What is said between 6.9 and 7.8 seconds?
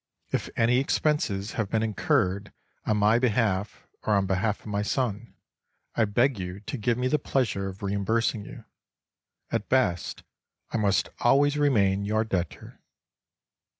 me the pleasure